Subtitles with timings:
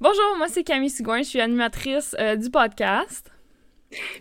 [0.00, 3.32] Bonjour, moi c'est Camille Sigouin, je suis animatrice euh, du podcast.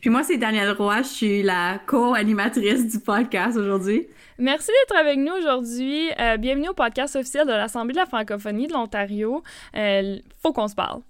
[0.02, 4.08] Puis moi c'est Danielle Roy, je suis la co-animatrice du podcast aujourd'hui.
[4.40, 6.10] Merci d'être avec nous aujourd'hui.
[6.20, 9.44] Euh, bienvenue au podcast officiel de l'Assemblée de la francophonie de l'Ontario.
[9.76, 11.02] Euh, faut qu'on se parle.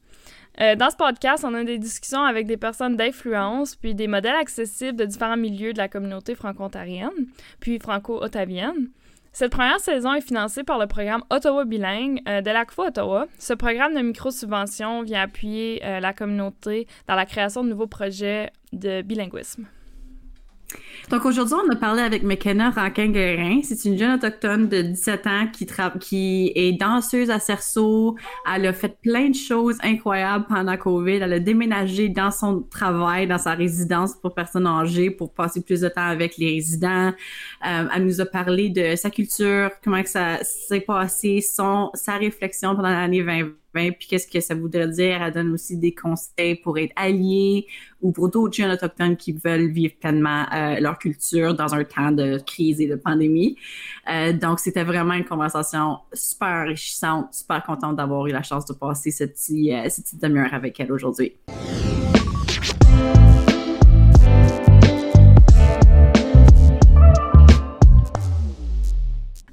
[0.60, 4.98] dans ce podcast, on a des discussions avec des personnes d'influence, puis des modèles accessibles
[4.98, 7.28] de différents milieux de la communauté franco-ontarienne,
[7.62, 8.90] puis franco-ottavienne.
[9.38, 13.28] Cette première saison est financée par le programme Ottawa Bilingue euh, de l'ACFO Ottawa.
[13.38, 18.50] Ce programme de micro-subvention vient appuyer euh, la communauté dans la création de nouveaux projets
[18.74, 19.68] de bilinguisme.
[21.10, 23.62] Donc aujourd'hui, on a parlé avec McKenna Rankin-Guerin.
[23.64, 25.48] C'est une jeune autochtone de 17 ans
[26.00, 28.18] qui, est danseuse à Cerceau.
[28.54, 31.20] Elle a fait plein de choses incroyables pendant COVID.
[31.22, 35.82] Elle a déménagé dans son travail, dans sa résidence pour personnes âgées pour passer plus
[35.82, 37.14] de temps avec les résidents.
[37.66, 42.76] Euh, elle nous a parlé de sa culture, comment ça s'est passé, son, sa réflexion
[42.76, 45.22] pendant l'année 2020 puis qu'est-ce que ça voudrait dire?
[45.22, 47.68] Elle donne aussi des conseils pour être alliés
[48.02, 52.12] ou pour d'autres jeunes autochtones qui veulent vivre pleinement euh, leur culture dans un temps
[52.12, 53.58] de crise et de pandémie.
[54.10, 58.74] Euh, donc, c'était vraiment une conversation super enrichissante, super contente d'avoir eu la chance de
[58.74, 61.34] passer cette petite, euh, petite demi-heure avec elle aujourd'hui.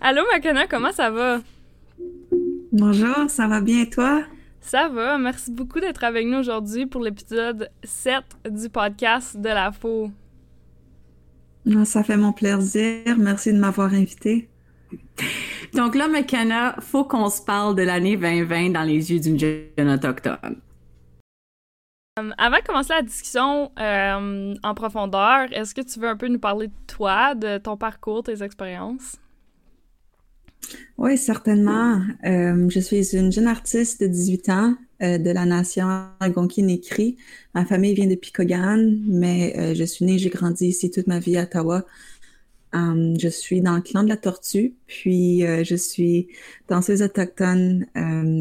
[0.00, 1.40] Allô, Makena, comment ça va?
[2.77, 4.25] Bonjour, ça va bien toi?
[4.61, 9.70] Ça va, merci beaucoup d'être avec nous aujourd'hui pour l'épisode 7 du podcast de la
[9.70, 10.11] faux.
[11.84, 14.48] Ça fait mon plaisir, merci de m'avoir invité.
[15.72, 19.89] Donc là, McKenna, faut qu'on se parle de l'année 2020 dans les yeux d'une jeune
[19.89, 20.56] autochtone.
[22.19, 26.27] Euh, avant de commencer la discussion euh, en profondeur, est-ce que tu veux un peu
[26.27, 29.20] nous parler de toi, de ton parcours, tes expériences?
[30.96, 32.00] Oui, certainement.
[32.24, 35.88] Euh, je suis une jeune artiste de 18 ans euh, de la nation
[36.20, 37.16] Algonquin-Écrit.
[37.54, 41.18] Ma famille vient de Picogan, mais euh, je suis née, j'ai grandi ici toute ma
[41.18, 41.84] vie à Ottawa.
[42.72, 46.28] je suis dans le clan de la tortue, puis je suis
[46.68, 47.86] danseuse autochtone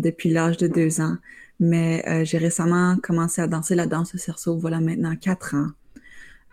[0.02, 1.18] depuis l'âge de deux ans.
[1.60, 5.70] Mais j'ai récemment commencé à danser la danse au cerceau, voilà maintenant quatre ans.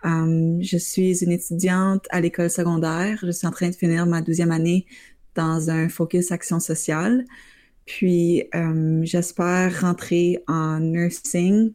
[0.03, 3.17] je suis une étudiante à l'école secondaire.
[3.23, 4.85] Je suis en train de finir ma douzième année
[5.35, 7.25] dans un focus action sociale.
[7.85, 11.73] Puis, euh, j'espère rentrer en nursing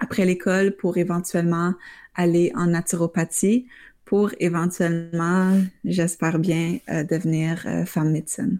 [0.00, 1.74] après l'école pour éventuellement
[2.14, 3.66] aller en naturopathie
[4.04, 8.58] pour éventuellement, j'espère bien, euh, devenir euh, femme médecine.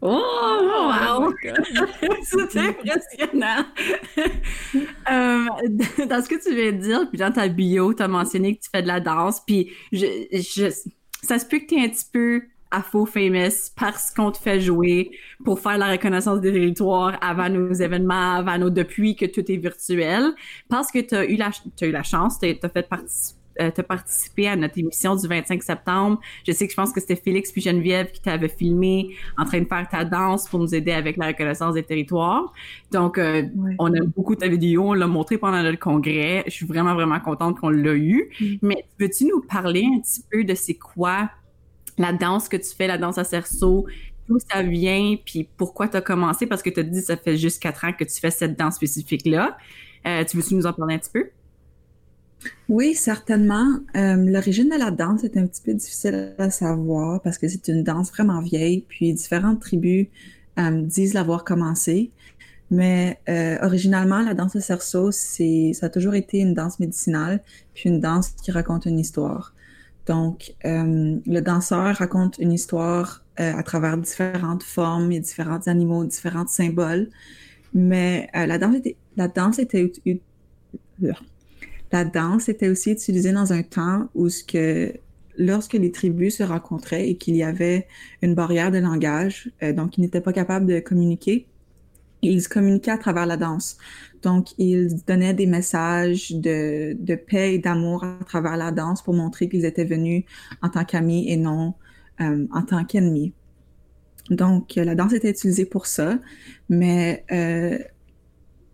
[0.00, 0.22] Oh,
[0.62, 1.34] wow!
[2.22, 3.64] C'est impressionnant!
[6.08, 8.62] dans ce que tu viens de dire, puis dans ta bio, tu as mentionné que
[8.62, 10.70] tu fais de la danse, puis je, je,
[11.22, 14.38] ça se peut que tu es un petit peu à faux famous parce qu'on te
[14.38, 15.10] fait jouer
[15.44, 19.56] pour faire la reconnaissance des territoires avant nos événements, avant nos depuis que tout est
[19.56, 20.32] virtuel,
[20.68, 21.50] parce que tu as eu la,
[21.80, 25.62] as eu la chance, tu as fait partie euh, participé à notre émission du 25
[25.62, 26.20] septembre.
[26.46, 29.60] Je sais que je pense que c'était Félix puis Geneviève qui t'avait filmé en train
[29.60, 32.52] de faire ta danse pour nous aider avec la reconnaissance des territoires.
[32.92, 33.44] Donc, euh,
[33.78, 36.44] on a beaucoup ta vidéo, on l'a montré pendant le congrès.
[36.46, 38.28] Je suis vraiment, vraiment contente qu'on l'a eu.
[38.38, 38.54] Mm.
[38.60, 41.30] Mais peux-tu nous parler un petit peu de c'est quoi
[41.98, 43.86] la danse que tu fais, la danse à cerceau,
[44.28, 47.36] d'où ça vient, puis pourquoi tu as commencé, parce que tu as dit ça fait
[47.36, 49.56] juste quatre ans que tu fais cette danse spécifique-là.
[50.06, 51.30] Euh, tu veux-tu nous en parler un petit peu?
[52.68, 53.66] Oui, certainement.
[53.96, 57.68] Euh, l'origine de la danse est un petit peu difficile à savoir parce que c'est
[57.68, 60.06] une danse vraiment vieille, puis différentes tribus
[60.58, 62.10] euh, disent l'avoir commencé.
[62.68, 63.20] Mais
[63.62, 65.44] originalement, la danse à cerceau, ça
[65.82, 67.40] a toujours été une danse médicinale,
[67.74, 69.54] puis une danse qui raconte une histoire.
[70.06, 76.04] Donc, euh, le danseur raconte une histoire euh, à travers différentes formes et différents animaux,
[76.04, 77.08] différents symboles.
[77.74, 79.92] Mais euh, la danse était, la danse était,
[81.92, 84.28] la danse était aussi utilisée dans un temps où
[85.38, 87.86] lorsque les tribus se rencontraient et qu'il y avait
[88.22, 91.46] une barrière de langage, donc ils n'étaient pas capables de communiquer,
[92.32, 93.76] ils communiquaient à travers la danse.
[94.22, 99.48] Donc, ils donnaient des messages de, paix et d'amour à travers la danse pour montrer
[99.48, 100.24] qu'ils étaient venus
[100.62, 101.74] en tant qu'amis et non
[102.20, 103.32] euh, en tant qu'ennemis.
[104.30, 106.18] Donc, la danse était utilisée pour ça,
[106.68, 107.78] mais euh,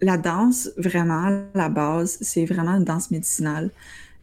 [0.00, 3.70] la danse, vraiment, la base, c'est vraiment une danse médicinale.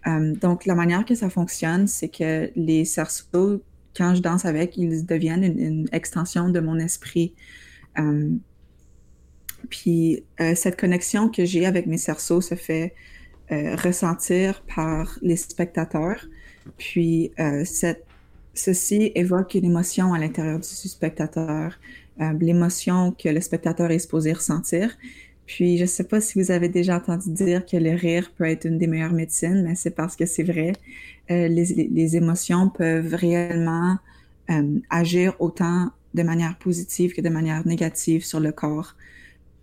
[0.08, 3.62] Euh, donc, la manière que ça fonctionne, c'est que les cerceaux,
[3.96, 7.34] quand je danse avec, ils deviennent une, extension de mon esprit.
[9.70, 12.94] Puis euh, cette connexion que j'ai avec mes cerceaux se fait
[13.52, 16.26] euh, ressentir par les spectateurs.
[16.78, 18.06] Puis euh, cette,
[18.54, 21.80] ceci évoque une émotion à l'intérieur du spectateur.
[22.40, 24.98] l'émotion que le spectateur est supposé ressentir.
[25.46, 28.44] Puis, je ne sais pas si vous avez déjà entendu dire que le rire peut
[28.44, 30.74] être une des meilleures médecines, mais c'est parce que c'est vrai.
[31.30, 33.98] les, les, émotions peuvent réellement
[34.92, 38.96] agir autant de manière positive que de manière négative sur le corps.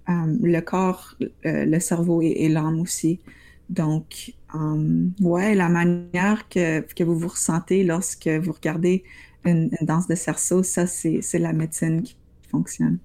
[0.09, 3.21] Le corps, le cerveau et l'âme aussi.
[3.69, 9.03] Donc, euh, ouais, la manière que, que, vous vous ressentez lorsque vous regardez
[9.45, 12.17] une, danse de cerceau, ça, c'est la médecine qui
[12.51, 12.99] fonctionne.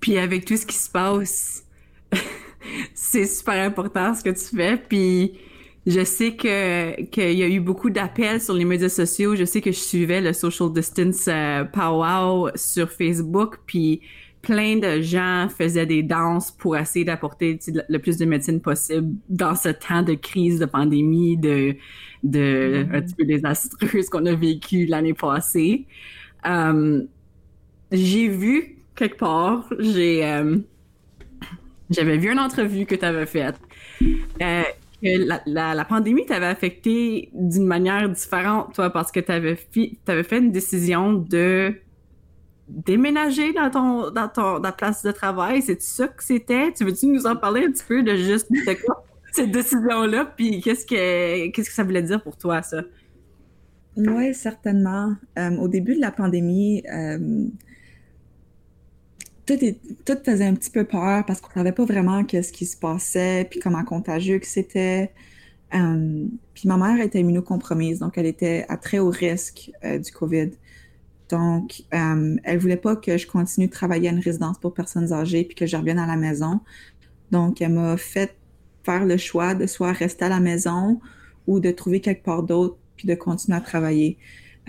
[0.00, 1.64] Puis avec tout ce qui se passe,
[2.94, 4.76] c'est super important ce que tu fais.
[4.76, 5.38] Puis
[5.86, 9.34] je sais que qu'il y a eu beaucoup d'appels sur les médias sociaux.
[9.34, 13.58] Je sais que je suivais le social distance euh, powwow sur Facebook.
[13.66, 14.02] Puis
[14.48, 19.54] plein de gens faisaient des danses pour essayer d'apporter le plus de médecine possible dans
[19.54, 21.76] ce temps de crise, de pandémie, de,
[22.22, 22.96] de mm-hmm.
[22.96, 25.84] un petit peu désastreuse qu'on a vécu l'année passée.
[26.46, 27.02] Euh,
[27.92, 30.56] j'ai vu quelque part, j'ai euh,
[31.90, 33.56] j'avais vu une entrevue que tu avais faite.
[34.00, 34.62] Euh,
[35.02, 39.58] que la, la, la pandémie t'avait affecté d'une manière différente, toi, parce que tu avais,
[40.06, 41.74] avais fait une décision de
[42.68, 46.72] déménager dans ton dans ton ta place de travail, c'est ça que c'était?
[46.72, 48.48] Tu veux-tu nous en parler un petit peu de juste
[49.32, 52.82] cette décision là puis qu'est-ce que qu'est-ce que ça voulait dire pour toi ça?
[53.96, 55.16] Oui, certainement.
[55.38, 57.48] Euh, au début de la pandémie, euh,
[59.44, 59.56] tout,
[60.04, 63.46] tout faisait un petit peu peur parce qu'on savait pas vraiment qu'est-ce qui se passait
[63.50, 65.12] puis comment contagieux que c'était.
[65.74, 70.50] Euh, puis ma mère était immunocompromise, donc elle était à très haut risque du COVID.
[71.28, 75.12] Donc, euh, elle voulait pas que je continue de travailler à une résidence pour personnes
[75.12, 76.60] âgées puis que je revienne à la maison.
[77.30, 78.34] Donc, elle m'a fait
[78.84, 81.00] faire le choix de soit rester à la maison
[81.46, 84.16] ou de trouver quelque part d'autre puis de continuer à travailler.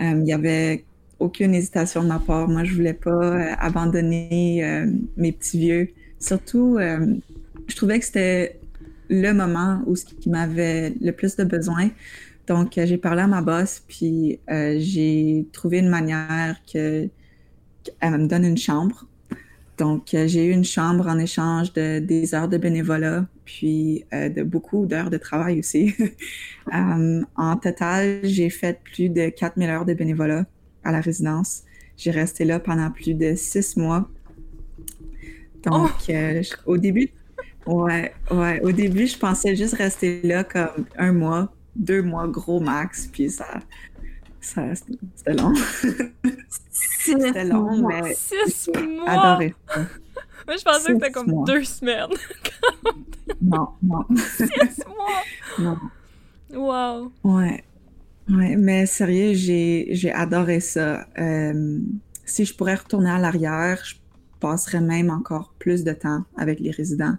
[0.00, 0.84] Euh, il y avait
[1.18, 2.48] aucune hésitation de ma part.
[2.48, 4.86] Moi, je voulais pas euh, abandonner euh,
[5.16, 5.88] mes petits vieux.
[6.18, 8.60] Surtout, je trouvais que c'était
[9.08, 11.88] le moment où ce qui m'avait le plus de besoin.
[12.50, 17.08] Donc, euh, j'ai parlé à ma boss, puis euh, j'ai trouvé une manière que
[17.84, 19.06] qu'elle me donne une chambre.
[19.78, 24.42] Donc, euh, j'ai eu une chambre en échange de des heures de bénévolat, puis de
[24.42, 25.94] beaucoup d'heures de travail aussi.
[26.72, 30.44] en total, j'ai fait plus de 4000 heures de bénévolat
[30.82, 31.62] à la résidence.
[31.96, 34.10] J'ai resté là pendant plus de six mois.
[35.62, 36.72] Donc, oh!
[36.72, 37.10] au début,
[37.66, 42.60] ouais, ouais, au début, je pensais juste rester là comme un mois, deux mois gros
[42.60, 43.46] max, puis ça,
[44.40, 45.54] ça c'était long.
[47.00, 49.08] c'était long, mais Six mois!
[49.08, 49.80] Adoré ça.
[50.46, 52.10] Moi, je pensais que c'était comme deux semaines.
[53.40, 54.04] non, non.
[54.16, 55.22] Six mois!
[55.58, 55.78] Non.
[56.52, 57.12] Wow!
[57.24, 57.64] Ouais.
[58.28, 61.06] Ouais, mais sérieux, j'ai adoré ça.
[61.18, 61.78] Euh,
[62.24, 63.96] si je pourrais retourner à l'arrière, je
[64.38, 67.16] passerais même encore plus de temps avec les résidents.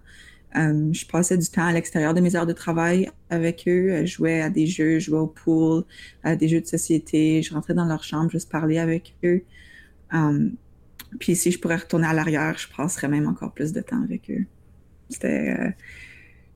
[0.57, 4.05] Euh, je passais du temps à l'extérieur de mes heures de travail avec eux.
[4.05, 5.83] Je jouais à des jeux, je jouais au pool,
[6.23, 7.41] à des jeux de société.
[7.41, 9.43] Je rentrais dans leur chambre, juste parler avec eux.
[10.13, 10.49] Euh,
[11.19, 14.29] puis si je pourrais retourner à l'arrière, je passerais même encore plus de temps avec
[14.29, 14.45] eux.
[15.09, 15.69] C'était, euh,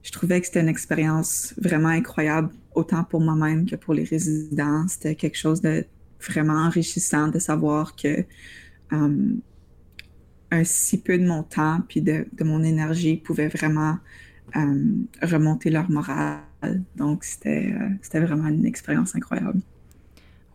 [0.03, 4.87] je trouvais que c'était une expérience vraiment incroyable, autant pour moi-même que pour les résidents.
[4.87, 5.85] C'était quelque chose de
[6.19, 8.25] vraiment enrichissant de savoir que
[10.51, 13.97] un si peu de mon temps puis de, mon énergie pouvait vraiment
[14.55, 16.41] euh, remonter leur morale.
[16.95, 19.59] Donc, c'était euh, c'était vraiment une expérience incroyable.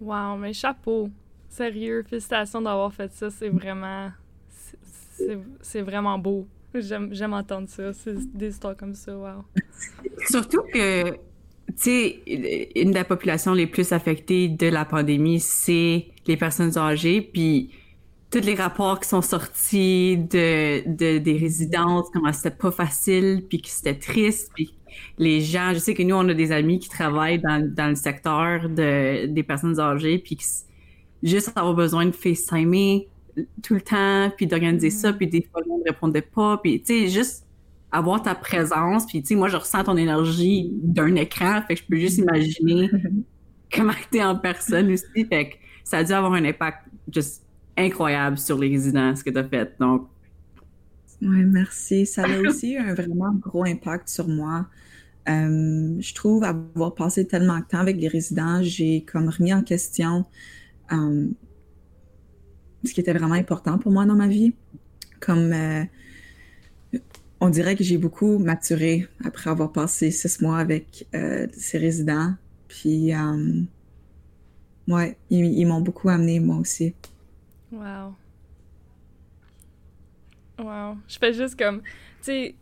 [0.01, 1.11] Wow, mais chapeau!
[1.49, 3.31] Sérieux, félicitations d'avoir fait ça.
[3.31, 4.11] C'est vraiment...
[5.61, 6.47] C'est vraiment beau.
[6.73, 7.93] J'aime entendre ça.
[7.93, 9.45] C'est des histoires comme ça, wow.
[10.29, 11.19] Surtout que, tu
[11.77, 12.23] sais,
[12.77, 17.21] une des populations les plus affectées de la pandémie, c'est les personnes âgées.
[17.21, 17.71] Puis
[18.31, 23.61] tous les rapports qui sont sortis de, de des résidences, comment c'était pas facile, puis
[23.61, 24.75] que c'était triste, puis
[25.19, 27.95] les gens, je sais que nous, on a des amis qui travaillent dans, dans le
[27.95, 30.39] secteur de, des personnes âgées, puis
[31.23, 33.09] juste avoir besoin de FaceTimer
[33.63, 35.17] tout le temps, puis d'organiser ça, mm.
[35.17, 37.47] puis des fois, on ne répondait pas, puis tu sais, juste
[37.93, 41.81] avoir ta présence, puis tu sais, moi, je ressens ton énergie d'un écran, fait que
[41.81, 42.89] je peux juste imaginer
[43.75, 47.45] comment t'es en personne aussi, fait que ça a dû avoir un impact juste
[47.81, 49.75] incroyable sur les résidents, ce que tu as fait.
[49.79, 50.09] Donc.
[51.23, 52.07] Oui, merci.
[52.07, 54.67] Ça a aussi un vraiment gros impact sur moi.
[55.29, 59.63] Euh, je trouve avoir passé tellement de temps avec les résidents, j'ai comme remis en
[59.63, 60.25] question
[60.93, 61.29] euh,
[62.85, 64.55] ce qui était vraiment important pour moi dans ma vie.
[65.21, 65.85] Comme euh,
[67.41, 71.07] on dirait que j'ai beaucoup maturé après avoir passé six mois avec
[71.53, 72.35] ces résidents.
[72.69, 73.13] Puis,
[74.89, 76.95] ouais, ils m'ont beaucoup amené, moi aussi.
[77.73, 78.15] Wow.
[80.59, 80.99] Wow.
[81.09, 81.87] Je fais juste comme, tu
[82.23, 82.55] sais,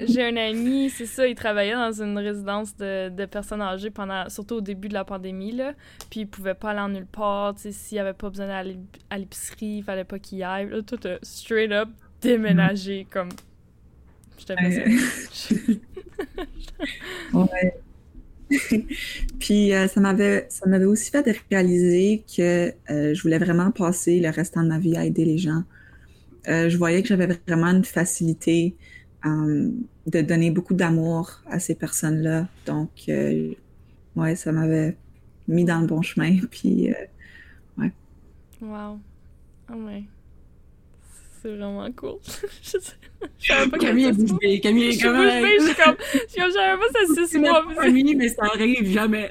[0.00, 4.28] j'ai un ami, c'est ça, il travaillait dans une résidence de, de, personnes âgées pendant,
[4.28, 5.72] surtout au début de la pandémie, là.
[6.10, 8.78] Puis il pouvait pas aller en nulle part, tu sais, s'il avait pas besoin d'aller
[9.10, 10.68] à l'épicerie, il fallait pas qu'il y aille.
[10.68, 11.88] Là, tout a straight up
[12.20, 13.06] déménagé, mm.
[13.12, 13.28] comme.
[14.38, 14.84] Je t'avais
[17.32, 17.74] ouais.
[19.40, 24.20] Puis euh, ça m'avait ça m'avait aussi fait réaliser que euh, je voulais vraiment passer
[24.20, 25.64] le restant de ma vie à aider les gens.
[26.48, 28.76] Euh, je voyais que j'avais vraiment une facilité
[29.24, 32.46] de donner beaucoup d'amour à ces personnes-là.
[32.64, 33.10] Donc,
[34.14, 34.96] ouais, ça m'avait
[35.48, 36.38] mis dans le bon chemin.
[36.50, 36.92] Puis,
[37.76, 37.92] ouais.
[38.60, 39.00] Wow.
[39.68, 40.04] Oh ouais.
[41.46, 42.18] C'est vraiment cool.
[43.38, 45.16] je savais pas Camille est bouche Camille est comme...
[45.16, 45.96] Je suis comme...
[46.28, 47.64] Je savais pas ça six mois.
[47.80, 49.30] Camille, mais ça arrive jamais.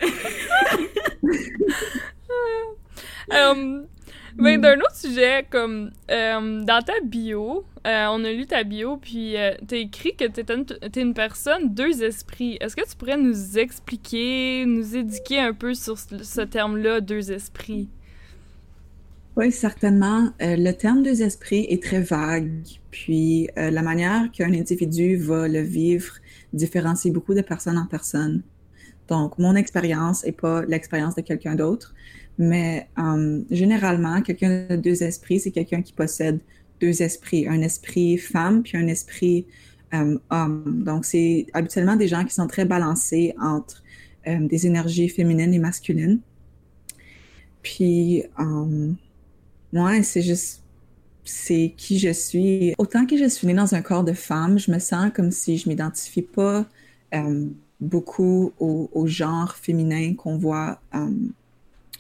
[3.29, 3.86] um,
[4.38, 8.95] ben, d'un autre sujet, comme euh, dans ta bio, euh, on a lu ta bio,
[8.95, 12.57] puis euh, t'as écrit que t'es une, une personne, deux esprits.
[12.62, 17.89] Est-ce que tu pourrais nous expliquer, nous éduquer un peu sur ce terme-là, deux esprits?
[19.38, 20.30] Oui, certainement.
[20.42, 25.50] Euh, le terme deux esprits est très vague, puis euh, la manière qu'un individu va
[25.50, 26.13] le vivre
[26.54, 28.44] différencie beaucoup de personne en personne.
[29.10, 31.94] Donc, mon expérience n'est pas l'expérience de quelqu'un d'autre,
[32.38, 36.39] mais euh, généralement, quelqu'un de deux esprits, c'est quelqu'un qui possède
[36.80, 39.48] deux esprits, un esprit femme puis un esprit
[40.30, 40.84] homme.
[40.84, 43.82] Donc, c'est habituellement des gens qui sont très balancés entre
[44.27, 46.20] des énergies féminines et masculines.
[47.62, 48.24] Puis,
[49.75, 50.63] moi, c'est juste,
[51.25, 52.74] c'est qui je suis.
[52.77, 55.58] Autant que je suis née dans un corps de femme, je me sens comme si
[55.58, 56.65] je m'identifie pas
[57.13, 57.46] euh,
[57.82, 61.10] beaucoup au, genre féminin qu'on voit euh,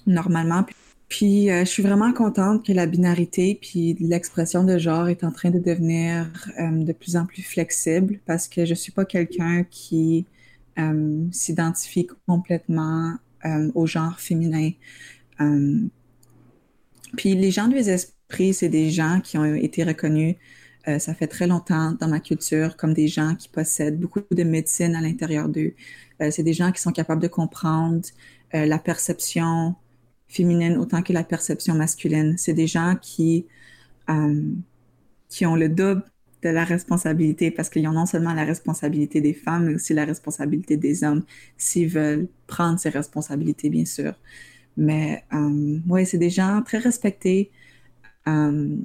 [0.07, 0.65] normalement.
[1.09, 5.31] Puis euh, je suis vraiment contente que la binarité puis l'expression de genre est en
[5.31, 10.25] train de devenir de plus en plus flexible parce que je suis pas quelqu'un qui
[11.31, 13.15] s'identifie complètement
[13.75, 14.71] au genre féminin.
[17.15, 20.35] Puis les gens des esprits, c'est des gens qui ont été reconnus,
[20.87, 24.43] euh, ça fait très longtemps dans ma culture, comme des gens qui possèdent beaucoup de
[24.43, 25.73] médecine à l'intérieur d'eux.
[26.21, 28.01] Euh, c'est des gens qui sont capables de comprendre
[28.53, 29.75] euh, la perception
[30.27, 32.37] féminine autant que la perception masculine.
[32.37, 33.47] C'est des gens qui,
[35.29, 36.03] qui ont le double
[36.43, 40.05] de la responsabilité parce qu'ils ont non seulement la responsabilité des femmes, mais aussi la
[40.05, 41.23] responsabilité des hommes
[41.57, 44.13] s'ils veulent prendre ces responsabilités, bien sûr.
[44.77, 47.51] Mais euh, oui, c'est des gens très respectés
[48.27, 48.75] euh,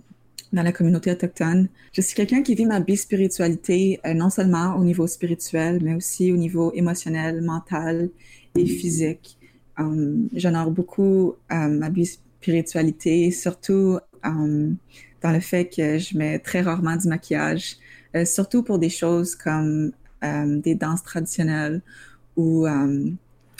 [0.53, 1.69] dans la communauté autochtone.
[1.93, 6.33] Je suis quelqu'un qui vit ma bispiritualité euh, non seulement au niveau spirituel, mais aussi
[6.33, 8.11] au niveau émotionnel, mental
[8.57, 9.39] et physique.
[9.79, 17.09] Euh, J'honore beaucoup ma bispiritualité, surtout dans le fait que je mets très rarement du
[17.09, 17.77] maquillage,
[18.25, 19.93] surtout pour des choses comme
[20.23, 21.81] des danses traditionnelles
[22.37, 22.67] ou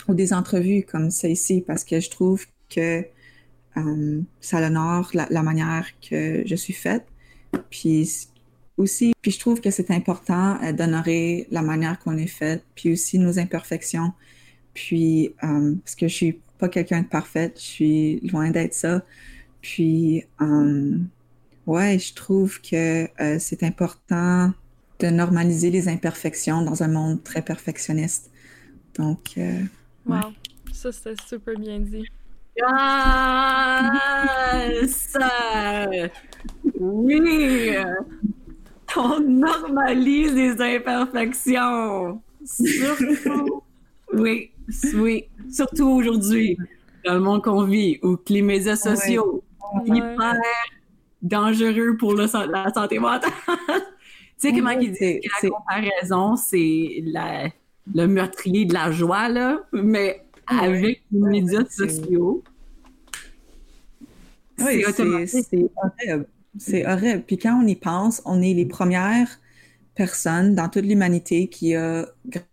[0.07, 3.05] ou des entrevues comme celle-ci parce que je trouve que
[3.77, 7.05] euh, ça honore la, manière que je suis faite.
[7.69, 8.09] Puis
[8.77, 12.91] aussi, puis je trouve que c'est important euh, d'honorer la manière qu'on est faite, puis
[12.91, 14.13] aussi nos imperfections.
[14.73, 19.03] Puis euh, parce que je suis pas quelqu'un de parfaite, je suis loin d'être ça.
[19.61, 20.23] Puis
[21.67, 23.07] ouais, je trouve que
[23.39, 24.51] c'est important
[24.99, 28.31] de normaliser les imperfections dans un monde très perfectionniste.
[28.95, 29.37] Donc
[30.05, 30.33] Wow,
[30.71, 32.05] ça c'était super bien dit.
[32.57, 32.67] Yes!
[36.79, 37.75] oui!
[38.97, 42.21] On normalise les imperfections!
[42.43, 43.63] Surtout!
[44.13, 44.51] oui,
[44.95, 46.57] oui, surtout aujourd'hui,
[47.05, 50.35] dans le monde qu'on vit, où les médias sociaux sont hyper
[51.21, 53.31] dangereux pour le, la santé mentale.
[53.47, 53.53] tu
[54.37, 57.49] sais comment ils disent que la comparaison, c'est la
[57.93, 62.43] le meurtrier de la joie, là, mais avec les médias sociaux.
[64.59, 66.27] Oui, c'est horrible.
[66.57, 67.23] C'est horrible.
[67.25, 69.39] Puis quand on y pense, on est les premières
[69.95, 72.07] personnes dans toute l'humanité qui a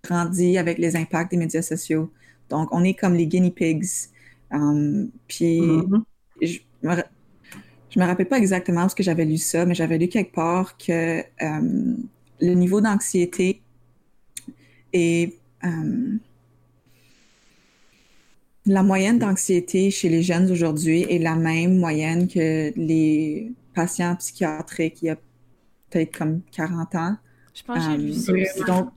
[0.05, 2.11] grandi avec les impacts des médias sociaux.
[2.49, 3.87] Donc, on est comme les guinea pigs.
[4.51, 6.03] Um, puis, mm-hmm.
[6.43, 6.95] je, me,
[7.97, 11.21] me rappelle pas exactement parce que j'avais lu ça, mais j'avais lu quelque part que
[11.43, 11.97] um,
[12.41, 13.63] le niveau d'anxiété
[14.93, 16.19] et euh,
[18.67, 25.03] la moyenne d'anxiété chez les jeunes aujourd'hui est la même moyenne que les patients psychiatriques
[25.03, 25.17] il y a
[25.91, 27.17] peut-être comme 40 ans.
[27.55, 28.65] Je pense que j'ai vu euh, ça.
[28.65, 28.91] Donc,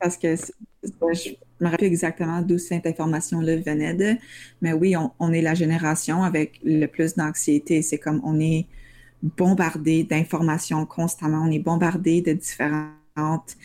[0.00, 0.36] parce que
[0.82, 4.16] je me rappelle exactement d'où cette information-là venait de,
[4.60, 7.82] mais oui, on, est la génération avec le plus d'anxiété.
[7.82, 8.66] C'est comme on est
[9.22, 11.44] bombardé d'informations constamment.
[11.46, 13.56] On est bombardé de différentes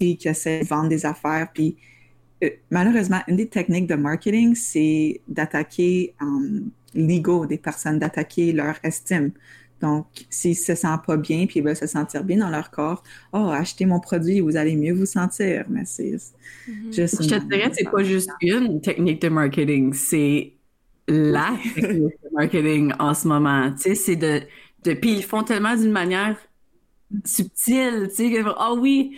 [0.00, 1.48] industries qui essaient de vendre des affaires.
[1.52, 1.76] Puis,
[2.44, 8.76] euh, malheureusement, une des techniques de marketing, c'est d'attaquer um, l'ego des personnes, d'attaquer leur
[8.82, 9.32] estime.
[9.80, 13.02] Donc, s'ils se sentent pas bien, puis ils veulent se sentir bien dans leur corps,
[13.32, 15.66] oh, achetez mon produit, vous allez mieux vous sentir.
[15.68, 16.16] Mais c'est
[16.68, 16.94] mm-hmm.
[16.94, 17.22] juste.
[17.22, 20.54] Je te dirais, c'est pas juste une technique de marketing, c'est
[21.08, 23.70] la technique de marketing en ce moment.
[23.72, 24.40] Tu sais, c'est de,
[24.84, 24.94] de.
[24.94, 26.36] Puis ils font tellement d'une manière
[27.24, 29.16] subtile, tu sais, ah oh oui,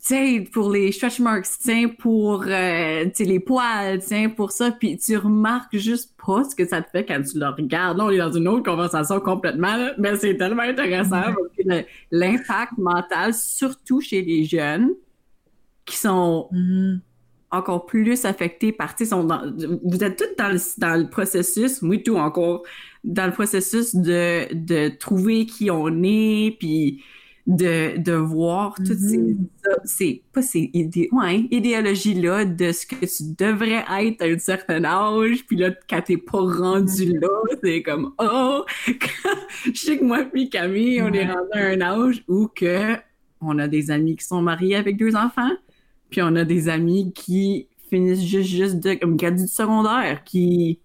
[0.00, 5.16] tiens, pour les stretch marks, tiens, pour euh, les poils, tiens, pour ça, puis tu
[5.16, 7.98] remarques juste pas ce que ça te fait quand tu le regardes.
[7.98, 11.34] Là, on est dans une autre conversation complètement, mais c'est tellement intéressant
[12.10, 14.90] l'impact mental, surtout chez les jeunes,
[15.84, 16.98] qui sont mm-hmm.
[17.50, 19.42] encore plus affectés par, sont dans,
[19.84, 22.62] vous êtes tous dans le, dans le processus, oui, tout encore,
[23.04, 27.02] dans le processus de, de trouver qui on est, puis
[27.46, 29.46] de, de voir toutes ces, mm-hmm.
[29.84, 34.84] c'est pas ces idées, ouais, idéologies-là de ce que tu devrais être à un certain
[34.84, 37.20] âge, puis là, quand t'es pas rendu mm-hmm.
[37.20, 37.28] là,
[37.62, 38.64] c'est comme, oh!
[39.64, 42.96] Je sais que moi puis Camille, on est rendu à un âge où que
[43.40, 45.52] on a des amis qui sont mariés avec deux enfants,
[46.10, 50.80] puis on a des amis qui finissent juste, juste de, comme du secondaire, qui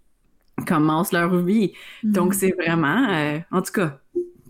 [0.68, 1.72] commencent leur vie.
[2.04, 2.38] Donc, mm-hmm.
[2.38, 4.00] c'est vraiment, euh, en tout cas,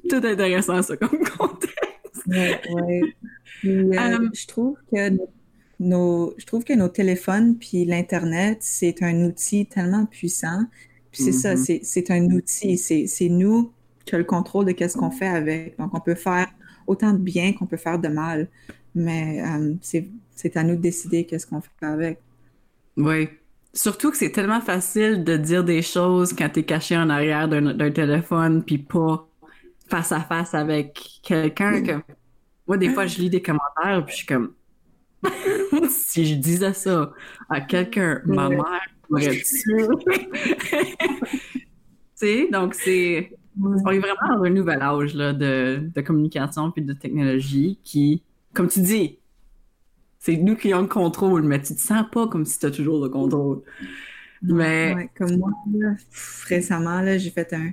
[0.09, 1.80] tout intéressant, ça, comme contexte.
[2.31, 2.61] Ouais,
[3.65, 5.17] euh, euh, je trouve que
[5.79, 10.65] nos, je trouve que nos téléphones puis l'Internet, c'est un outil tellement puissant.
[11.11, 11.79] Puis c'est ça, mm-hmm.
[11.83, 12.77] c'est un outil.
[12.77, 13.71] C'est nous
[14.05, 15.77] qui avons le contrôle de qu'est-ce qu'on fait avec.
[15.77, 16.47] Donc, on peut faire
[16.87, 18.47] autant de bien qu'on peut faire de mal.
[18.95, 22.19] Mais euh, c'est à nous de décider qu'est-ce qu'on fait avec.
[22.97, 23.27] Oui.
[23.73, 27.47] Surtout que c'est tellement facile de dire des choses quand tu es caché en arrière
[27.47, 29.27] d'un téléphone puis pas
[29.87, 31.91] face à face avec quelqu'un que
[32.67, 34.53] moi des fois je lis des commentaires puis je suis comme
[35.89, 37.13] si je disais ça
[37.49, 39.87] à quelqu'un ma mère m'aurait tué
[41.53, 41.67] tu
[42.15, 46.83] sais donc c'est on est vraiment dans un nouvel âge là, de, de communication puis
[46.83, 49.19] de technologie qui comme tu dis
[50.19, 52.71] c'est nous qui avons le contrôle mais tu te sens pas comme si tu as
[52.71, 53.61] toujours le contrôle.
[54.43, 55.51] Mais comme moi
[56.47, 57.71] récemment là j'ai fait un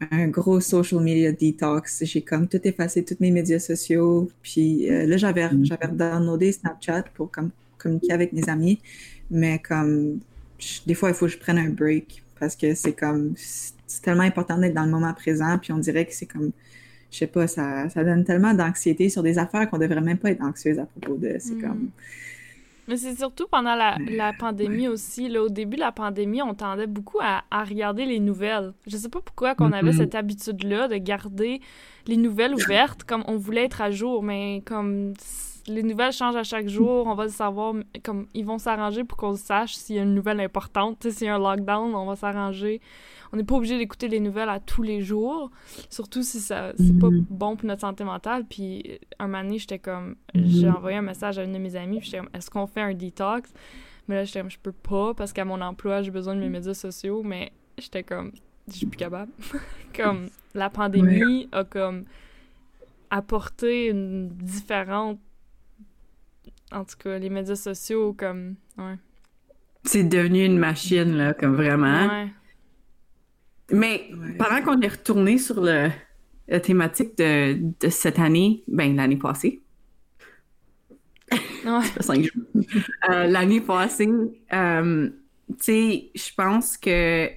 [0.00, 2.04] un gros social media detox.
[2.04, 4.30] J'ai comme tout effacé, tous mes médias sociaux.
[4.42, 5.64] Puis euh, là, j'avais, mm.
[5.64, 8.80] j'avais downloadé Snapchat pour comme, communiquer avec mes amis.
[9.30, 10.20] Mais comme,
[10.86, 14.22] des fois, il faut que je prenne un break parce que c'est comme, c'est tellement
[14.22, 15.58] important d'être dans le moment présent.
[15.58, 16.52] Puis on dirait que c'est comme,
[17.10, 20.30] je sais pas, ça, ça donne tellement d'anxiété sur des affaires qu'on devrait même pas
[20.30, 21.36] être anxieuse à propos de.
[21.38, 21.62] C'est mm.
[21.62, 21.90] comme,
[22.88, 25.28] mais c'est surtout pendant la, la pandémie aussi.
[25.28, 28.72] Là, au début de la pandémie, on tendait beaucoup à, à regarder les nouvelles.
[28.86, 31.60] Je sais pas pourquoi qu'on avait cette habitude-là de garder
[32.06, 35.14] les nouvelles ouvertes comme on voulait être à jour, mais comme
[35.66, 39.18] les nouvelles changent à chaque jour, on va le savoir, comme ils vont s'arranger pour
[39.18, 41.08] qu'on sache s'il y a une nouvelle importante.
[41.10, 42.80] S'il y a un lockdown, on va s'arranger
[43.32, 45.50] on n'est pas obligé d'écouter les nouvelles à tous les jours,
[45.90, 47.26] surtout si ça c'est pas mhm.
[47.28, 48.44] bon pour notre santé mentale.
[48.48, 50.76] Puis un moment donné, j'étais comme, j'ai mhm.
[50.76, 52.94] envoyé un message à une de mes amies, puis j'étais comme, est-ce qu'on fait un
[52.94, 53.52] detox?
[54.08, 56.48] Mais là, j'étais comme, je peux pas parce qu'à mon emploi, j'ai besoin de mes
[56.48, 58.32] médias sociaux, mais j'étais comme,
[58.68, 59.32] je suis plus capable.
[59.96, 62.04] comme, la pandémie a comme
[63.10, 65.18] apporté une différente.
[66.72, 68.56] En tout cas, les médias sociaux, comme.
[68.78, 68.96] Ouais.
[69.84, 72.06] C'est devenu une machine, là, comme vraiment.
[72.08, 72.28] Ouais.
[73.70, 75.90] Mais pendant qu'on est retourné sur le,
[76.48, 79.62] la thématique de, de cette année, ben l'année passée.
[83.10, 84.08] Euh, l'année passée,
[84.52, 85.08] euh,
[85.48, 87.28] tu sais, je pense que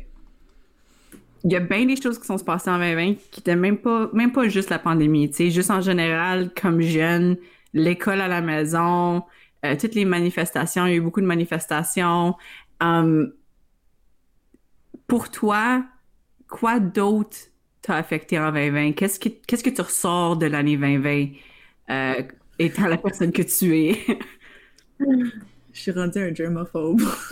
[1.44, 4.10] il y a bien des choses qui sont passées en 2020 qui étaient même pas,
[4.14, 7.38] même pas juste la pandémie, tu sais, juste en général, comme jeune,
[7.74, 9.24] l'école à la maison,
[9.66, 12.36] euh, toutes les manifestations, il y a eu beaucoup de manifestations.
[15.08, 15.84] pour toi,
[16.48, 17.38] quoi d'autre
[17.82, 18.94] t'a affecté en 2020?
[18.94, 21.28] Qu'est-ce que, qu'est-ce que tu ressors de l'année 2020
[21.90, 22.24] euh,
[22.60, 23.98] étant la personne que tu es?
[25.72, 27.00] Je suis rendue un germaphobe.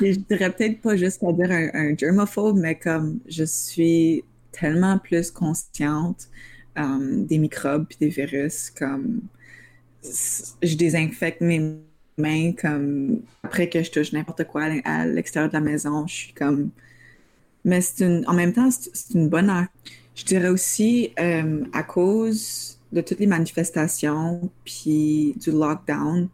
[0.00, 5.30] je dirais peut-être pas juste à dire un, germaphobe, mais comme je suis tellement plus
[5.30, 6.28] consciente
[6.78, 9.22] euh, des microbes et des virus, comme
[10.02, 11.78] je désinfecte mes
[12.16, 16.32] main comme après que je touche n'importe quoi à l'extérieur de la maison, je suis
[16.32, 16.70] comme.
[17.64, 19.50] Mais c'est une, en même temps, c'est une bonne.
[20.14, 26.28] Je dirais aussi euh, à cause de toutes les manifestations puis du lockdown,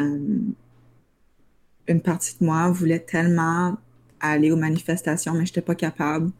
[0.00, 0.38] euh,
[1.88, 3.76] une partie de moi voulait tellement
[4.20, 6.30] aller aux manifestations, mais j'étais pas capable.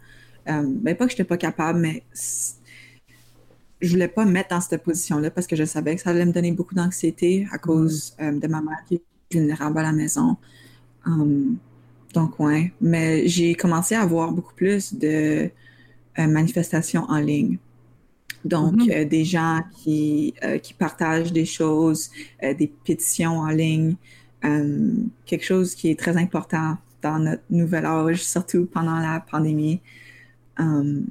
[0.46, 2.04] Ben, pas que j'étais pas capable, mais
[3.80, 6.26] je voulais pas me mettre dans cette position-là parce que je savais que ça allait
[6.26, 9.92] me donner beaucoup d'anxiété à cause euh, de ma mère qui est vulnérable à la
[9.92, 10.36] maison.
[11.06, 11.56] Um,
[12.12, 12.72] donc, ouais.
[12.80, 15.50] Mais j'ai commencé à avoir beaucoup plus de
[16.18, 17.58] euh, manifestations en ligne.
[18.44, 19.02] Donc, mm-hmm.
[19.02, 22.10] euh, des gens qui, qui partagent des choses,
[22.40, 23.96] des pétitions en ligne,
[24.40, 29.80] quelque chose qui est très important dans notre nouvel âge, surtout pendant la pandémie.
[30.58, 31.06] Um,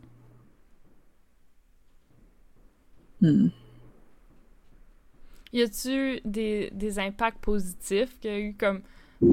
[3.21, 3.47] Hmm.
[5.53, 8.81] Y a-tu des, des impacts positifs qu'il y a eu comme.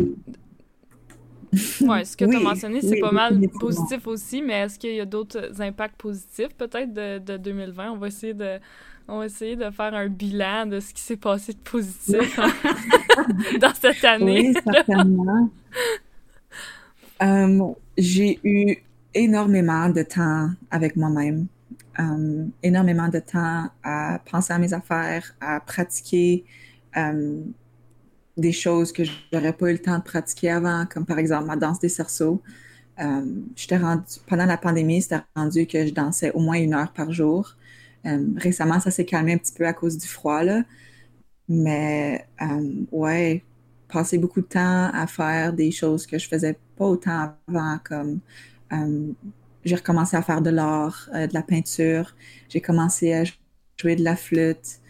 [1.82, 5.00] Ouais, ce que tu as mentionné, c'est pas mal positif aussi, mais est-ce qu'il y
[5.00, 7.92] a d'autres impacts positifs peut-être de, de, 2020?
[7.92, 8.58] On va essayer de.
[9.06, 12.40] On va essayer de faire un bilan de ce qui s'est passé de positif
[13.60, 14.52] dans cette année.
[14.54, 15.50] Oui, certainement.
[17.22, 18.76] Euh, j'ai eu
[19.14, 21.46] énormément de temps avec moi-même.
[22.00, 26.44] Euh, énormément de temps à penser à mes affaires, à pratiquer
[26.96, 27.40] euh,
[28.36, 31.56] des choses que j'aurais pas eu le temps de pratiquer avant, comme par exemple ma
[31.56, 32.42] danse des cerceaux.
[33.00, 33.22] Euh,
[33.72, 37.56] rendu, pendant la pandémie, c'était rendu que je dansais au moins une heure par jour.
[38.36, 40.42] Récemment, ça s'est calmé un petit peu à cause du froid.
[41.48, 42.26] Mais
[42.92, 43.42] ouais,
[43.88, 48.20] passer beaucoup de temps à faire des choses que je faisais pas autant avant, comme
[49.64, 52.14] j'ai recommencé à faire de l'art, euh, de la peinture.
[52.48, 53.24] J'ai commencé à
[53.80, 54.80] jouer de la flûte.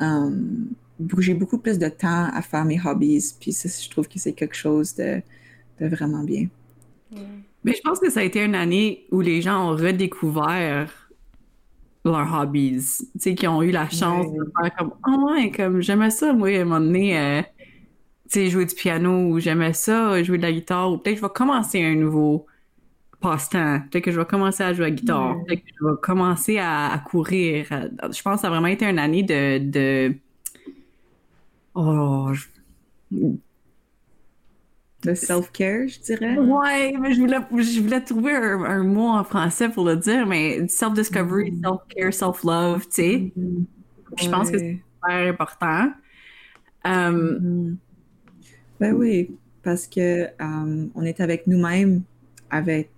[0.00, 0.70] Um,
[1.18, 3.34] j'ai beaucoup plus de temps à faire mes hobbies.
[3.40, 5.22] Puis je trouve que c'est quelque chose de,
[5.80, 6.48] de vraiment bien.
[7.64, 11.10] Mais je pense que ça a été une année où les gens ont redécouvert
[12.04, 12.82] leurs hobbies.
[13.12, 16.32] Tu sais, qui ont eu la chance de faire comme, oh ouais, comme j'aimais ça,
[16.32, 17.42] moi, à un moment donné, euh,
[18.24, 21.22] tu sais, jouer du piano ou j'aimais ça, jouer de la guitare ou peut-être je
[21.22, 22.46] vais commencer un nouveau
[23.20, 23.80] passe-temps.
[23.90, 25.36] Peut-être que je vais commencer à jouer à la guitare.
[25.46, 27.66] Peut-être que je vais commencer à, courir.
[27.70, 29.58] Je pense que ça a vraiment été une année de.
[29.58, 30.14] de...
[31.74, 32.30] Oh.
[35.02, 36.36] De self-care, je dirais.
[36.36, 40.68] Ouais, mais je voulais, je voulais trouver un, mot en français pour le dire, mais
[40.68, 41.62] self-discovery, mm.
[41.62, 43.32] self-care, self-love, tu sais.
[43.38, 43.64] Mm-hmm.
[44.22, 45.92] Je pense que c'est super important.
[46.84, 47.76] Um,
[48.80, 49.30] Ben oui,
[49.62, 52.02] parce que um, on est avec nous-mêmes,
[52.50, 52.90] avec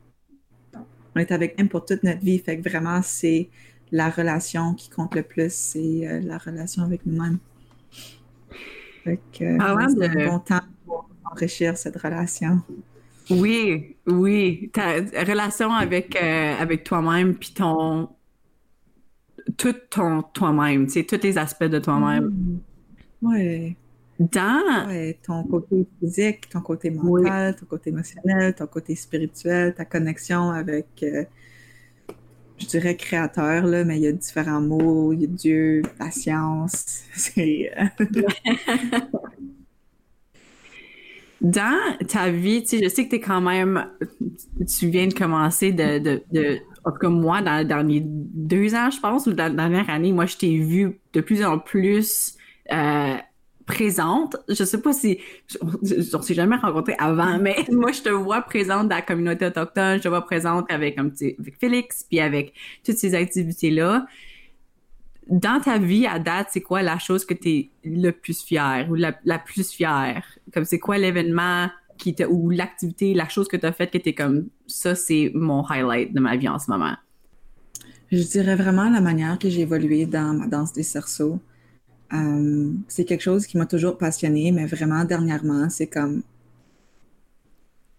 [1.15, 2.39] on est avec même pour toute notre vie.
[2.39, 3.49] Fait que vraiment, c'est
[3.91, 7.39] la relation qui compte le plus, c'est euh, la relation avec nous-mêmes.
[9.05, 12.61] Fait que c'est un bon temps pour enrichir cette relation.
[13.31, 14.71] Oui, oui.
[14.73, 14.95] Ta
[15.25, 18.09] relation avec, euh, avec toi-même, puis ton.
[19.57, 22.27] Tout ton toi-même, tu sais, tous les aspects de toi-même.
[22.27, 22.61] Mm.
[23.23, 23.77] Oui
[24.19, 30.51] dans ton côté physique, ton côté mental, ton côté émotionnel, ton côté spirituel, ta connexion
[30.51, 31.25] avec, euh,
[32.59, 36.11] je dirais créateur, là, mais il y a différents mots, il y a Dieu, la
[36.11, 37.03] science.
[37.15, 37.73] C'est.
[37.79, 38.23] Euh,
[41.41, 43.89] dans ta vie, tu sais, je sais que tu es quand même,
[44.69, 48.75] tu viens de commencer de, de, de en tout cas moi, dans, dans les deux
[48.75, 51.59] ans, je pense, ou dans la dernière année, moi, je t'ai vu de plus en
[51.59, 52.37] plus
[52.73, 53.17] euh,
[53.73, 54.37] présente.
[54.49, 55.19] Je sais pas si
[55.63, 59.99] on s'est jamais rencontré avant, mais moi je te vois présente dans la communauté autochtone,
[59.99, 60.99] je te vois présente avec
[61.59, 62.55] Félix puis avec
[62.85, 64.07] toutes ces activités là.
[65.29, 68.89] Dans ta vie à date, c'est quoi la chose que tu es le plus fière
[68.91, 70.25] ou la, plus fière?
[70.53, 74.11] Comme c'est quoi l'événement qui ou l'activité, la chose que tu as faite que tu
[74.11, 76.97] es comme ça c'est mon highlight de ma vie en ce moment?
[78.11, 81.41] Je dirais vraiment la manière que j'ai évolué dans ma danse des cerceaux.
[82.13, 86.23] Euh, c'est quelque chose qui m'a toujours passionné, mais vraiment dernièrement, c'est comme.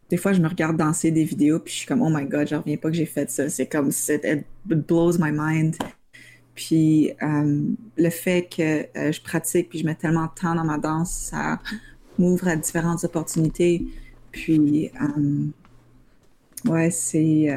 [0.09, 2.47] Des fois, je me regarde danser des vidéos, puis je suis comme, oh my god,
[2.47, 3.49] je reviens pas que j'ai fait ça.
[3.49, 5.75] C'est comme, it blows my mind.
[6.53, 7.63] Puis euh,
[7.97, 11.11] le fait que euh, je pratique, puis je mets tellement de temps dans ma danse,
[11.11, 11.59] ça
[12.19, 13.87] m'ouvre à différentes opportunités.
[14.31, 14.91] Puis,
[16.65, 17.47] ouais, c'est.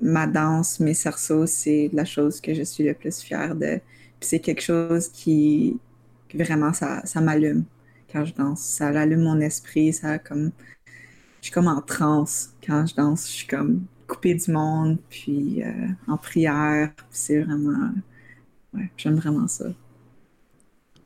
[0.00, 3.80] ma danse, mes cerceaux, c'est la chose que je suis le plus fière de
[4.24, 5.78] c'est quelque chose qui,
[6.34, 7.64] vraiment, ça, ça m'allume
[8.10, 8.60] quand je danse.
[8.60, 10.52] Ça allume mon esprit, ça comme...
[11.40, 13.26] Je suis comme en transe quand je danse.
[13.26, 16.90] Je suis comme coupée du monde, puis euh, en prière.
[17.10, 17.90] C'est vraiment...
[18.72, 19.66] Ouais, j'aime vraiment ça.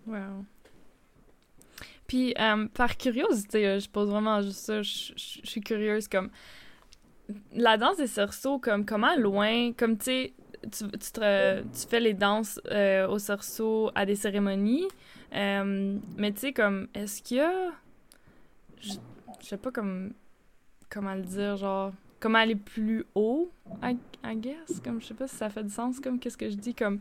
[0.06, 0.44] Wow.
[2.06, 6.30] Puis, euh, par curiosité, euh, je pose vraiment juste ça, je, suis curieuse, comme...
[7.52, 10.32] La danse des cerceaux, comme comment loin, comme tu sais,
[10.70, 14.86] tu, tu, fais les danses euh, au cerceau à des cérémonies,
[15.34, 17.70] euh, mais tu sais, comme, est-ce qu'il y a.
[18.80, 18.94] Je,
[19.40, 20.12] sais pas, comme.
[20.90, 23.50] comment le dire, genre, comment aller plus haut,
[23.82, 26.48] I, I guess, comme, je sais pas si ça fait du sens, comme, qu'est-ce que
[26.48, 27.00] je dis, comme,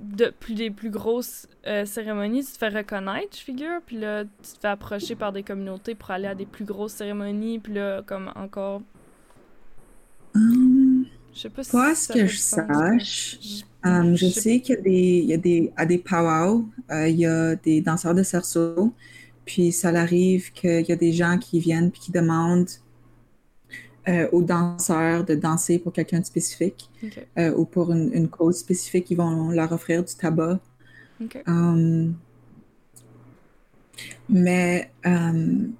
[0.00, 4.24] de plus des plus grosses euh, cérémonies, tu te fais reconnaître, je figure, puis là,
[4.24, 7.74] tu te fais approcher par des communautés pour aller à des plus grosses cérémonies, puis
[7.74, 8.82] là, comme encore.
[10.34, 10.71] Hum,
[11.34, 11.70] Je sais pas si.
[11.94, 13.38] ce que je sache.
[13.42, 16.66] Je- je je sais qu'il y a des, il y a des, à des powwows,
[16.90, 18.92] euh, il y a des danseurs de cerceau,
[19.44, 22.68] puis ça arrive qu'il y a des gens qui viennent puis qui demandent
[24.08, 26.90] euh, aux danseurs de danser pour quelqu'un de spécifique
[27.38, 30.58] euh, ou pour une, une cause spécifique, ils vont leur offrir du tabac.
[34.28, 35.76] mais hum,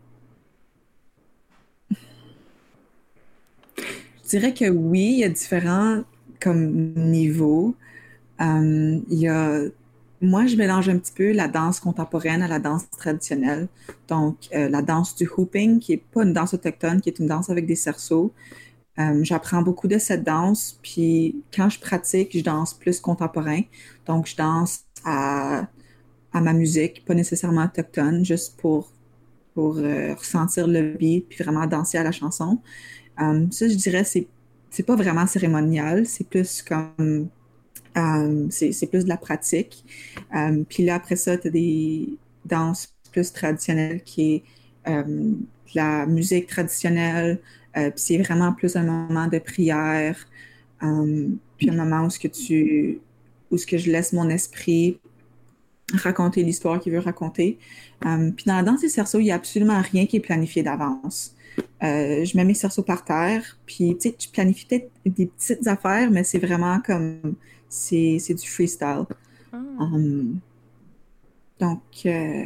[4.21, 6.02] je dirais que oui, il y a différents
[6.40, 7.76] comme niveaux.
[8.40, 9.62] Hum, il y a,
[10.20, 13.68] moi, je mélange un petit peu la danse contemporaine à la danse traditionnelle.
[14.08, 17.26] Donc, euh, la danse du hooping, qui est pas une danse autochtone, qui est une
[17.28, 18.32] danse avec des cerceaux.
[18.98, 23.62] Hum, j'apprends beaucoup de cette danse, puis quand je pratique, je danse plus contemporain.
[24.06, 25.68] Donc, je danse à
[26.32, 28.90] à ma musique, pas nécessairement autochtone, juste pour,
[29.54, 32.60] pour euh, ressentir le beat puis vraiment danser à la chanson.
[33.18, 34.26] Um, ça, je dirais, c'est,
[34.70, 37.28] c'est pas vraiment cérémonial, c'est plus comme.
[37.94, 39.84] um, c'est, plus de la pratique.
[40.34, 42.08] Um, puis là, après ça, tu as des
[42.44, 44.42] danses plus traditionnelles qui est
[44.86, 45.36] de
[45.74, 47.38] la musique traditionnelle,
[47.76, 50.16] euh, puis c'est vraiment plus un moment de prière,
[50.80, 53.00] puis un moment où ce que tu
[53.50, 54.98] où ce que je laisse mon esprit
[55.92, 57.58] raconter l'histoire qu'il veut raconter.
[58.00, 61.36] Puis dans la danse des cerceaux, il n'y a absolument rien qui est planifié d'avance.
[61.82, 65.66] Euh, je mets mes cerceaux par terre, puis tu sais, tu planifies peut-être des petites
[65.66, 67.34] affaires, mais c'est vraiment comme,
[67.68, 69.04] c'est, c'est du freestyle.
[69.52, 69.56] Ah.
[69.80, 70.38] Um,
[71.58, 72.44] donc, euh,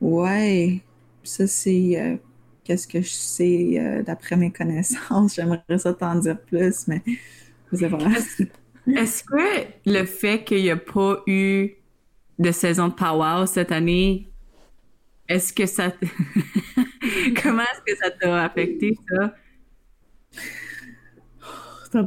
[0.00, 0.82] ouais,
[1.24, 2.16] ça c'est euh,
[2.64, 5.34] qu'est-ce que je sais d'après mes connaissances?
[5.36, 7.02] J'aimerais ça t'en dire plus, mais
[7.72, 8.10] c'est vrai.
[8.86, 11.76] Est-ce que le fait qu'il n'y a pas eu
[12.38, 14.31] de saison de powwow cette année,
[15.28, 15.92] est-ce que ça...
[17.42, 19.34] Comment est-ce que ça t'a affecté, ça?
[21.92, 21.98] T'es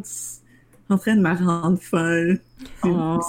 [0.90, 2.40] en train de me rendre folle.
[2.84, 3.20] Oh.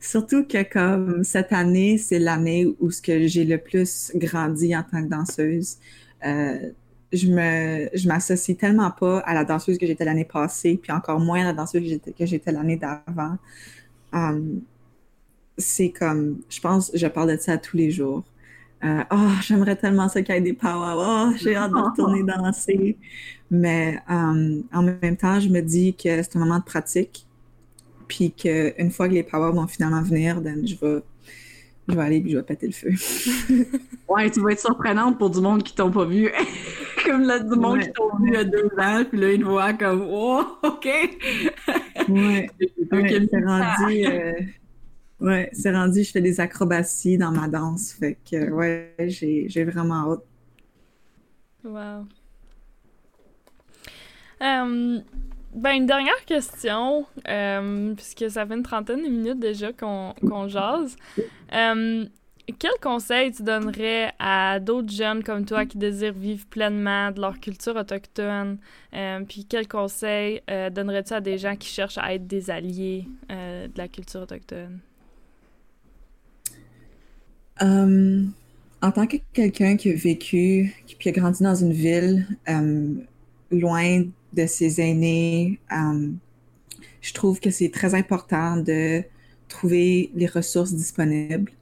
[0.00, 4.82] Surtout que comme cette année, c'est l'année où ce que j'ai le plus grandi en
[4.82, 5.78] tant que danseuse.
[6.24, 6.70] Euh,
[7.12, 11.20] je me, je m'associe tellement pas à la danseuse que j'étais l'année passée, puis encore
[11.20, 13.38] moins à la danseuse que j'étais, que j'étais l'année d'avant.
[14.12, 14.62] Um,
[15.58, 18.24] c'est comme, je pense, je parle de ça tous les jours.
[18.84, 20.94] Euh, oh, j'aimerais tellement ça qu'il y ait des power.
[20.98, 22.96] Oh, j'ai hâte de retourner danser.
[23.50, 27.26] Mais um, en même temps, je me dis que c'est un moment de pratique.
[28.08, 31.02] Puis qu'une fois que les powers vont finalement venir, then je vais,
[31.88, 32.90] je vais aller puis je vais péter le feu.
[34.08, 36.30] Ouais, tu vas être surprenante pour du monde qui t'ont pas vu.
[37.04, 37.86] comme là, du monde Ouais.
[37.86, 40.44] qui t'ont vu il y a deux ans, puis là, ils te voient comme «Oh,
[40.62, 40.88] OK!
[42.08, 42.48] Ouais,»
[42.92, 43.06] Ok.
[43.30, 44.06] c'est rendu.
[44.06, 44.32] euh,
[45.20, 47.92] ouais, c'est rendu, je fais des acrobaties dans ma danse.
[47.92, 50.24] Fait que, ouais, j'ai, vraiment hâte.
[51.64, 52.06] Wow.
[54.40, 55.00] Euh,
[55.54, 60.46] ben, une dernière question, euh, puisque ça fait une trentaine de minutes déjà qu'on qu'on
[60.46, 60.96] jase.
[61.52, 62.06] Euh,
[62.58, 67.40] quel conseil tu donnerais à d'autres jeunes comme toi qui désirent vivre pleinement de leur
[67.40, 68.58] culture autochtone?
[69.28, 70.40] Puis quel conseil
[70.72, 74.78] donnerais-tu à des gens qui cherchent à être des alliés de la culture autochtone?
[77.62, 78.24] Euh,
[78.82, 82.94] en tant que quelqu'un qui a vécu, qui a grandi dans une ville euh,
[83.50, 86.10] loin de ses aînés, euh,
[87.00, 89.02] je trouve que c'est très important de
[89.48, 91.52] trouver les ressources disponibles.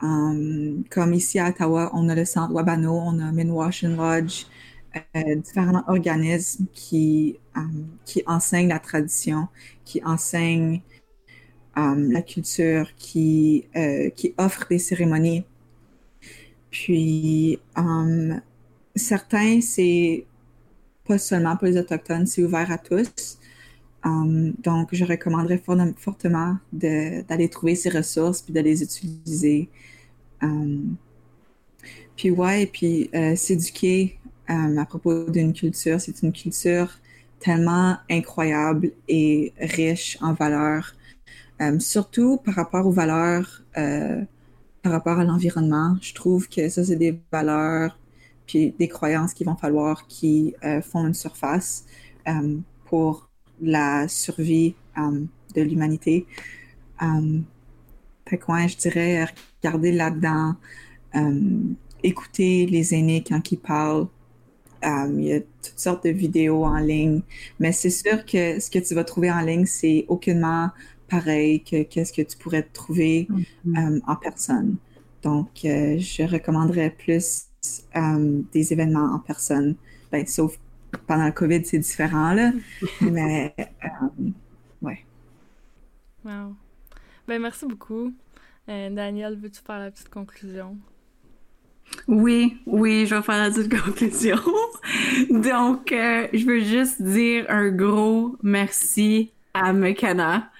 [0.00, 4.44] Comme ici à Ottawa, on a le centre Wabano, on a Minwashin Lodge,
[5.16, 7.38] euh, différents organismes qui,
[8.04, 9.48] qui enseignent la tradition,
[9.84, 10.80] qui enseignent
[11.78, 15.44] euh, la culture, qui, euh, qui offrent des cérémonies.
[16.70, 18.34] Puis, euh,
[18.94, 20.24] certains, c'est
[21.06, 23.38] pas seulement pour les Autochtones, c'est ouvert à tous.
[24.04, 29.68] Donc, je recommanderais for- fortement d'aller trouver ces ressources puis de les utiliser.
[32.16, 37.00] Puis ouais, et puis s'éduquer à propos d'une culture, c'est une culture
[37.40, 40.94] tellement incroyable et riche en valeurs,
[41.58, 44.22] Um, surtout par rapport aux valeurs, euh,
[44.82, 45.96] par rapport à l'environnement.
[46.02, 47.98] Je trouve que ça, c'est des valeurs
[48.46, 51.84] puis des croyances qu'il va falloir qui euh, font une surface
[52.84, 53.28] pour
[53.60, 56.26] la survie de l'humanité.
[57.00, 57.44] Um,
[58.28, 59.26] fait que ouais, je dirais
[59.62, 60.56] regarder là-dedans
[62.02, 64.06] écouter les aînés quand ils parlent.
[64.84, 67.22] Euh, il y a toutes sortes de vidéos en ligne,
[67.58, 70.70] mais c'est sûr que ce que tu vas trouver en ligne, c'est aucunement
[71.08, 73.28] pareil que qu'est-ce que tu pourrais trouver
[73.66, 74.00] mm-hmm.
[74.06, 74.76] en personne.
[75.22, 77.46] Donc, je recommanderais plus
[78.52, 79.76] des événements en personne,
[80.12, 80.58] ben, sauf
[81.06, 82.52] pendant le COVID, c'est différent, là.
[83.00, 83.54] mais,
[84.82, 85.04] ouais.
[86.24, 86.54] Wow.
[87.26, 88.12] Ben, merci beaucoup.
[88.68, 90.76] Euh, Daniel, veux-tu faire la petite conclusion?
[92.08, 94.38] Oui, oui, je vais faire la petite conclusion.
[95.30, 100.50] Donc, euh, je veux juste dire un gros merci à McKenna.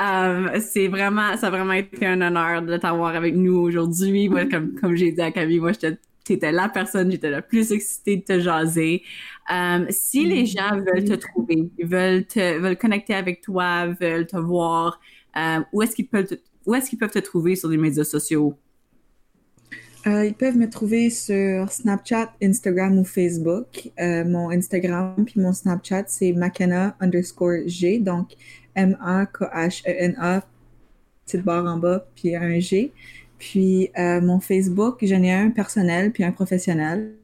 [0.00, 4.28] Euh, c'est vraiment, ça a vraiment été un honneur de t'avoir avec nous aujourd'hui.
[4.28, 8.16] Moi, comme, comme j'ai dit à Camille, moi, j'étais la personne, j'étais la plus excitée
[8.16, 9.02] de te jaser.
[9.90, 15.00] si les gens veulent te trouver, veulent te, veulent connecter avec toi, veulent te voir,
[15.72, 16.36] où est-ce qu'ils peuvent te,
[16.66, 18.56] où est-ce qu'ils peuvent te trouver sur les médias sociaux?
[20.06, 23.90] Euh, ils peuvent me trouver sur Snapchat, Instagram ou Facebook.
[24.00, 28.30] Euh, mon Instagram puis mon Snapchat, c'est Makena underscore G, donc
[28.74, 30.42] M-A-K-H-E-N-A,
[31.24, 32.92] petite barre en bas, puis un G.
[33.38, 37.14] Puis euh, mon Facebook, j'en ai un personnel puis un professionnel.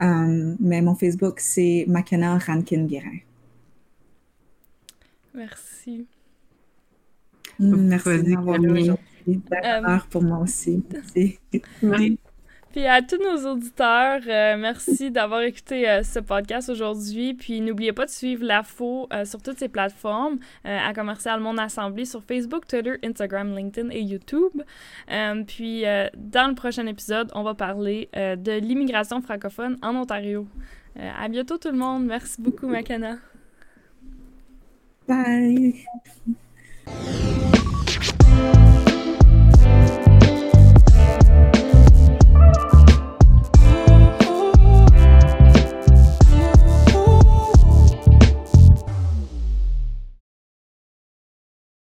[0.00, 3.18] mais mon Facebook, c'est Makena Rankin-Guérin.
[5.34, 6.06] Merci.
[7.58, 8.90] Merci d'avoir aujourd'hui.
[9.52, 10.82] Euh, pour moi aussi.
[10.92, 12.18] Merci.
[12.76, 17.32] Puis à tous nos auditeurs, euh, merci d'avoir écouté euh, ce podcast aujourd'hui.
[17.32, 22.22] Puis n'oubliez pas de suivre l'AFO sur toutes ces plateformes, à Commercial Monde Assemblée sur
[22.22, 24.62] Facebook, Twitter, Instagram, LinkedIn et YouTube.
[25.46, 25.84] puis
[26.16, 30.46] dans le prochain épisode, on va parler de l'immigration francophone en Ontario.
[30.98, 32.04] à bientôt tout le monde.
[32.04, 33.16] Merci beaucoup, Makana.
[35.08, 35.86] Bye.